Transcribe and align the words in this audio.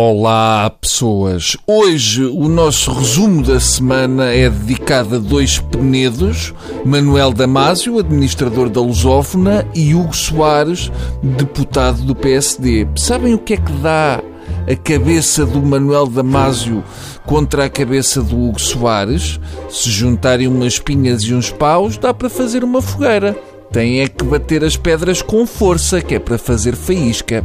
Olá, 0.00 0.70
pessoas! 0.70 1.56
Hoje 1.66 2.24
o 2.24 2.48
nosso 2.48 2.92
resumo 2.92 3.42
da 3.42 3.58
semana 3.58 4.26
é 4.26 4.48
dedicado 4.48 5.16
a 5.16 5.18
dois 5.18 5.58
penedos: 5.58 6.54
Manuel 6.84 7.32
Damásio, 7.32 7.98
administrador 7.98 8.68
da 8.68 8.80
Lusófona, 8.80 9.66
e 9.74 9.96
Hugo 9.96 10.14
Soares, 10.14 10.88
deputado 11.20 12.02
do 12.02 12.14
PSD. 12.14 12.86
Sabem 12.94 13.34
o 13.34 13.38
que 13.38 13.54
é 13.54 13.56
que 13.56 13.72
dá 13.72 14.22
a 14.70 14.76
cabeça 14.76 15.44
do 15.44 15.60
Manuel 15.60 16.06
Damásio 16.06 16.84
contra 17.26 17.64
a 17.64 17.68
cabeça 17.68 18.22
do 18.22 18.40
Hugo 18.40 18.60
Soares? 18.60 19.40
Se 19.68 19.90
juntarem 19.90 20.46
umas 20.46 20.78
pinhas 20.78 21.24
e 21.24 21.34
uns 21.34 21.50
paus, 21.50 21.98
dá 21.98 22.14
para 22.14 22.30
fazer 22.30 22.62
uma 22.62 22.80
fogueira. 22.80 23.36
Tem 23.70 24.00
é 24.00 24.08
que 24.08 24.24
bater 24.24 24.64
as 24.64 24.76
pedras 24.76 25.20
com 25.20 25.46
força, 25.46 26.00
que 26.00 26.14
é 26.14 26.18
para 26.18 26.38
fazer 26.38 26.74
faísca. 26.74 27.44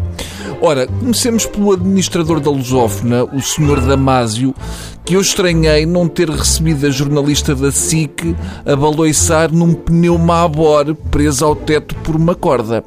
Ora, 0.61 0.87
comecemos 0.87 1.45
pelo 1.45 1.73
administrador 1.73 2.39
da 2.39 2.49
Lusófona, 2.49 3.25
o 3.25 3.41
Sr. 3.41 3.81
Damásio, 3.81 4.55
que 5.03 5.17
eu 5.17 5.19
estranhei 5.19 5.85
não 5.85 6.07
ter 6.07 6.29
recebido 6.29 6.87
a 6.87 6.89
jornalista 6.89 7.53
da 7.53 7.69
SIC 7.69 8.33
a 8.65 8.73
baloiçar 8.73 9.51
num 9.51 9.73
pneu 9.73 10.17
Mabor 10.17 10.95
preso 11.11 11.43
ao 11.43 11.53
teto 11.53 11.93
por 11.95 12.15
uma 12.15 12.33
corda. 12.33 12.81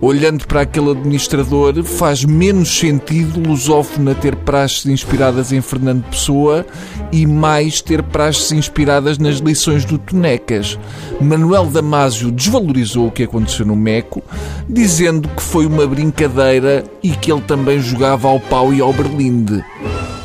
Olhando 0.00 0.44
para 0.48 0.62
aquele 0.62 0.90
administrador, 0.90 1.84
faz 1.84 2.24
menos 2.24 2.76
sentido 2.76 3.48
Lusófona 3.48 4.12
ter 4.16 4.34
praxes 4.34 4.86
inspiradas 4.86 5.52
em 5.52 5.60
Fernando 5.60 6.02
Pessoa 6.06 6.66
e 7.12 7.24
mais 7.26 7.80
ter 7.80 8.02
praxes 8.02 8.50
inspiradas 8.50 9.18
nas 9.18 9.36
lições 9.36 9.84
do 9.84 9.98
Tonecas. 9.98 10.76
Manuel 11.20 11.66
Damásio 11.66 12.32
desvalorizou 12.32 12.79
o 12.96 13.10
que 13.10 13.24
aconteceu 13.24 13.66
no 13.66 13.76
Meco, 13.76 14.22
dizendo 14.68 15.28
que 15.28 15.42
foi 15.42 15.66
uma 15.66 15.86
brincadeira 15.86 16.84
e 17.02 17.10
que 17.10 17.32
ele 17.32 17.42
também 17.42 17.80
jogava 17.80 18.28
ao 18.28 18.40
pau 18.40 18.72
e 18.72 18.80
ao 18.80 18.92
berlinde. 18.92 19.64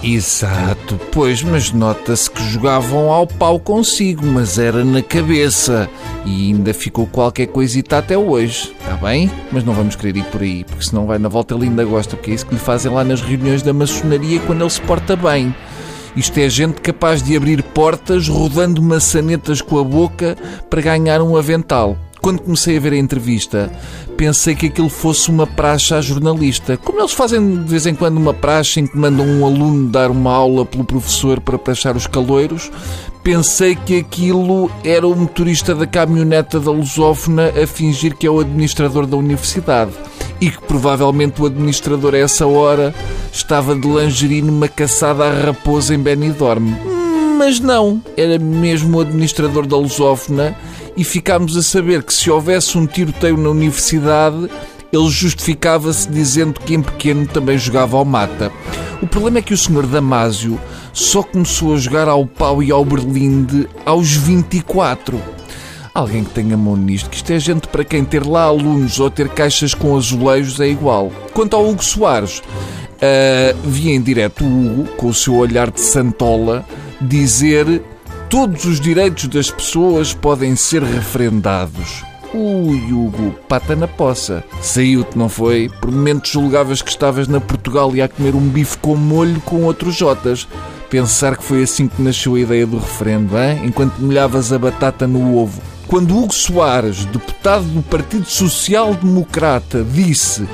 Exato, 0.08 1.00
pois, 1.12 1.42
mas 1.42 1.72
nota-se 1.72 2.30
que 2.30 2.44
jogavam 2.52 3.12
ao 3.12 3.26
pau 3.26 3.60
consigo, 3.60 4.24
mas 4.24 4.60
era 4.60 4.86
na 4.86 5.02
cabeça. 5.02 5.90
E 6.24 6.52
ainda 6.52 6.76
ficou 6.76 7.08
qualquer 7.08 7.48
coisita 7.48 7.98
até 7.98 8.16
hoje, 8.16 8.72
está 8.80 8.96
bem? 8.98 9.32
Mas 9.52 9.64
não 9.64 9.74
vamos 9.74 9.96
querer 9.96 10.18
ir 10.18 10.26
por 10.26 10.44
aí, 10.44 10.64
porque 10.64 10.86
senão 10.86 11.08
vai 11.08 11.18
na 11.18 11.28
volta 11.28 11.56
ele 11.56 11.64
ainda 11.64 11.84
gosta, 11.84 12.16
porque 12.16 12.30
é 12.30 12.34
isso 12.36 12.46
que 12.46 12.54
lhe 12.54 12.60
fazem 12.60 12.92
lá 12.92 13.04
nas 13.04 13.20
reuniões 13.20 13.64
da 13.64 13.74
maçonaria 13.74 14.40
quando 14.42 14.62
ele 14.62 14.70
se 14.70 14.82
porta 14.82 15.16
bem. 15.16 15.56
Isto 16.16 16.40
é 16.40 16.50
gente 16.50 16.82
capaz 16.82 17.24
de 17.24 17.36
abrir 17.36 17.64
portas 17.64 18.28
rodando 18.28 18.84
maçanetas 18.84 19.60
com 19.60 19.80
a 19.80 19.84
boca 19.84 20.38
para 20.70 20.82
ganhar 20.82 21.20
um 21.20 21.36
avental 21.36 21.98
quando 22.26 22.42
comecei 22.42 22.76
a 22.76 22.80
ver 22.80 22.94
a 22.94 22.98
entrevista, 22.98 23.72
pensei 24.18 24.56
que 24.56 24.66
aquilo 24.66 24.90
fosse 24.90 25.30
uma 25.30 25.46
praxe 25.46 25.94
à 25.94 26.02
jornalista. 26.02 26.76
Como 26.76 27.00
eles 27.00 27.12
fazem 27.12 27.58
de 27.58 27.70
vez 27.70 27.86
em 27.86 27.94
quando 27.94 28.18
uma 28.18 28.34
praxe 28.34 28.80
em 28.80 28.88
que 28.88 28.98
mandam 28.98 29.28
um 29.28 29.46
aluno 29.46 29.88
dar 29.90 30.10
uma 30.10 30.34
aula 30.34 30.66
pelo 30.66 30.84
professor 30.84 31.40
para 31.40 31.60
praxar 31.60 31.96
os 31.96 32.08
caloiros, 32.08 32.72
pensei 33.24 33.76
que 33.76 34.00
aquilo 34.00 34.72
era 34.84 35.08
o 35.08 35.16
motorista 35.16 35.76
da 35.76 35.86
caminhoneta 35.86 36.60
da 36.60 36.72
lusófona 36.72 37.54
a 37.62 37.68
fingir 37.68 38.16
que 38.16 38.26
é 38.26 38.32
o 38.32 38.40
administrador 38.40 39.06
da 39.06 39.18
universidade. 39.18 39.92
E 40.42 40.50
que 40.50 40.64
provavelmente 40.64 41.40
o 41.40 41.46
administrador 41.46 42.16
a 42.16 42.18
essa 42.18 42.48
hora 42.48 42.92
estava 43.32 43.76
de 43.76 43.88
lingerie 43.88 44.42
numa 44.42 44.68
caçada 44.68 45.26
à 45.26 45.46
raposa 45.46 45.94
em 45.94 46.00
Benidorm. 46.00 46.74
Mas 47.38 47.60
não, 47.60 48.02
era 48.18 48.40
mesmo 48.40 48.98
o 48.98 49.02
administrador 49.02 49.68
da 49.68 49.78
lusófona 49.78 50.58
e 50.98 51.04
ficámos 51.04 51.58
a 51.58 51.64
saber 51.64 52.04
que 52.04 52.14
se 52.14 52.30
houvesse 52.30 52.78
um 52.78 52.86
tiroteio 52.86 53.38
na 53.38 53.50
universidade, 53.50 54.50
ele 54.92 55.10
justificava-se 55.10 56.10
dizendo 56.10 56.60
que 56.60 56.74
em 56.74 56.82
pequeno 56.82 57.28
também 57.28 57.58
jogava 57.58 57.98
ao 57.98 58.06
mata. 58.06 58.52
O 59.02 59.08
problema 59.08 59.40
é 59.40 59.42
que 59.42 59.54
o 59.54 59.58
Sr. 59.58 59.86
Damásio 59.86 60.60
só 60.94 61.22
começou 61.22 61.74
a 61.74 61.78
jogar 61.78 62.08
ao 62.08 62.26
pau 62.26 62.64
e 62.64 62.72
ao 62.72 62.86
berlinde 62.86 63.68
aos 63.86 64.14
24. 64.14 65.22
Alguém 65.94 66.24
que 66.24 66.32
tenha 66.32 66.58
mão 66.58 66.76
nisto, 66.76 67.10
que 67.10 67.18
isto 67.18 67.32
é 67.32 67.40
gente 67.40 67.68
para 67.68 67.84
quem 67.84 68.04
ter 68.04 68.26
lá 68.26 68.44
alunos 68.44 69.00
ou 69.00 69.10
ter 69.10 69.30
caixas 69.30 69.74
com 69.74 69.96
azulejos 69.96 70.60
é 70.60 70.68
igual. 70.68 71.12
Quanto 71.34 71.56
ao 71.56 71.70
Hugo 71.70 71.84
Soares, 71.84 72.40
uh, 72.40 73.58
vi 73.64 73.92
em 73.92 74.02
direto 74.02 74.44
o 74.44 74.48
Hugo, 74.48 74.96
com 74.98 75.08
o 75.08 75.14
seu 75.14 75.36
olhar 75.36 75.72
de 75.72 75.80
santola, 75.82 76.66
dizer 77.00 77.82
Todos 78.36 78.66
os 78.66 78.82
direitos 78.82 79.30
das 79.30 79.50
pessoas 79.50 80.14
podem 80.14 80.58
ser 80.58 80.84
referendados. 80.84 82.04
Ui, 82.34 82.92
Hugo, 82.92 83.34
pata 83.48 83.78
na 83.78 83.88
poça. 83.88 84.44
Saiu-te, 84.62 85.18
não 85.18 85.30
foi? 85.30 85.72
Por 85.80 85.90
momentos 85.90 86.32
julgavas 86.32 86.82
que 86.82 86.90
estavas 86.90 87.30
na 87.30 87.40
Portugal 87.40 87.96
e 87.96 88.02
a 88.02 88.10
comer 88.10 88.36
um 88.36 88.46
bife 88.46 88.78
com 88.80 88.98
molho 88.98 89.40
com 89.40 89.64
outros 89.64 89.96
jotas. 89.96 90.46
Pensar 90.90 91.38
que 91.38 91.46
foi 91.46 91.64
assim 91.64 91.88
que 91.88 92.02
nasceu 92.02 92.36
a 92.36 92.40
ideia 92.42 92.68
do 92.68 92.78
referendo, 92.78 93.38
hein? 93.38 93.62
enquanto 93.64 94.00
molhavas 94.00 94.52
a 94.52 94.60
batata 94.60 95.08
no 95.08 95.38
ovo. 95.38 95.62
Quando 95.88 96.18
Hugo 96.18 96.34
Soares, 96.34 97.06
deputado 97.06 97.64
do 97.64 97.82
Partido 97.84 98.26
Social 98.26 98.96
Democrata, 98.96 99.82
disse 99.82 100.46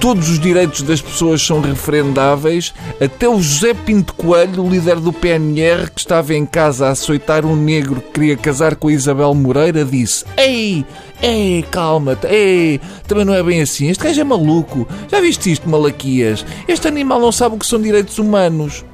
todos 0.00 0.28
os 0.28 0.38
direitos 0.38 0.82
das 0.82 1.00
pessoas 1.00 1.42
são 1.42 1.60
referendáveis, 1.60 2.72
até 3.00 3.28
o 3.28 3.40
José 3.40 3.74
Pinto 3.74 4.14
Coelho, 4.14 4.68
líder 4.68 4.96
do 4.96 5.12
PNR, 5.12 5.90
que 5.90 6.00
estava 6.00 6.34
em 6.34 6.46
casa 6.46 6.86
a 6.86 6.90
açoitar 6.90 7.44
um 7.44 7.56
negro 7.56 8.00
que 8.00 8.12
queria 8.12 8.36
casar 8.36 8.76
com 8.76 8.88
a 8.88 8.92
Isabel 8.92 9.34
Moreira, 9.34 9.84
disse: 9.84 10.24
Ei, 10.36 10.84
ei, 11.22 11.64
calma-te, 11.70 12.26
ei, 12.26 12.80
também 13.06 13.24
não 13.24 13.34
é 13.34 13.42
bem 13.42 13.60
assim, 13.60 13.88
este 13.88 14.04
gajo 14.04 14.20
é 14.20 14.24
maluco, 14.24 14.86
já 15.10 15.20
viste 15.20 15.50
isto, 15.50 15.68
Malaquias? 15.68 16.44
Este 16.68 16.88
animal 16.88 17.20
não 17.20 17.32
sabe 17.32 17.56
o 17.56 17.58
que 17.58 17.66
são 17.66 17.80
direitos 17.80 18.18
humanos. 18.18 18.84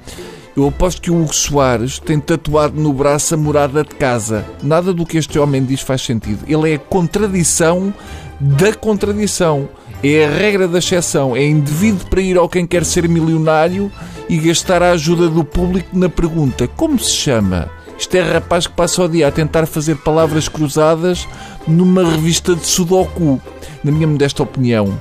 Eu 0.55 0.69
aposto 0.69 1.01
que 1.01 1.11
o 1.11 1.19
Hugo 1.19 1.34
Soares 1.34 1.99
tem 1.99 2.21
tatuado 2.21 2.79
no 2.79 2.93
braço 2.93 3.33
a 3.33 3.39
morada 3.39 3.83
de 3.83 3.95
casa. 3.95 4.45
Nada 4.63 4.93
do 4.93 5.07
que 5.07 5.17
este 5.17 5.39
homem 5.39 5.65
diz 5.65 5.81
faz 5.81 6.03
sentido. 6.03 6.45
Ele 6.47 6.73
é 6.73 6.75
a 6.75 6.79
contradição 6.79 7.93
da 8.42 8.75
contradição. 8.75 9.69
É 10.03 10.25
a 10.25 10.30
regra 10.30 10.66
da 10.66 10.78
exceção. 10.78 11.36
É 11.36 11.47
indevido 11.47 12.04
para 12.06 12.20
ir 12.20 12.36
ao 12.36 12.48
quem 12.48 12.66
quer 12.66 12.84
ser 12.84 13.08
milionário 13.08 13.91
e 14.28 14.36
gastar 14.36 14.82
a 14.82 14.91
ajuda 14.91 15.28
do 15.28 15.44
público 15.44 15.97
na 15.97 16.08
pergunta: 16.08 16.66
como 16.66 16.98
se 16.98 17.12
chama? 17.12 17.70
Isto 17.97 18.16
é 18.16 18.20
rapaz 18.20 18.66
que 18.66 18.72
passa 18.72 19.04
o 19.04 19.08
dia 19.08 19.28
a 19.28 19.30
tentar 19.30 19.64
fazer 19.66 19.94
palavras 19.97 20.48
cruzadas 20.48 21.28
numa 21.69 22.04
revista 22.04 22.56
de 22.56 22.66
Sudoku. 22.66 23.41
Na 23.84 23.92
minha 23.92 24.08
modesta 24.08 24.42
opinião, 24.42 24.98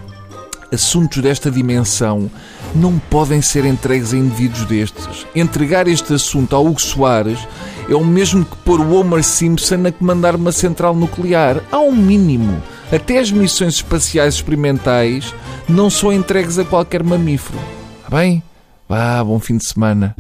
assuntos 0.72 1.18
desta 1.18 1.50
dimensão 1.50 2.29
não 2.75 3.00
podem 3.00 3.41
ser 3.41 3.66
entregues 3.66 4.13
a 4.13 4.18
indivíduos 4.18 4.66
destes. 4.66 5.25
Entregar 5.35 5.88
este 5.88 6.13
assunto 6.13 6.56
ao 6.56 6.66
Hugo 6.66 6.81
Soares 6.81 7.40
é 7.90 7.96
o 7.96 8.06
mesmo 8.06 8.46
que 8.46 8.56
pôr 8.58 8.79
o 8.79 8.94
Homer 8.94 9.23
Simpson 9.23 9.88
a 9.88 9.91
comandar 9.91 10.35
uma 10.35 10.52
central 10.52 10.96
nuclear. 10.96 11.59
Há 11.72 11.79
um 11.79 11.96
mínimo. 11.96 12.62
Até 12.91 13.19
as 13.19 13.31
missões 13.31 13.75
espaciais 13.75 14.35
experimentais 14.35 15.34
não 15.68 15.90
são 15.90 16.12
entregues 16.12 16.59
a 16.59 16.66
qualquer 16.66 17.03
mamífero. 17.03 17.57
Está 17.97 18.18
bem? 18.18 18.44
Vá, 18.88 19.24
bom 19.24 19.40
fim 19.40 19.57
de 19.57 19.66
semana. 19.66 20.13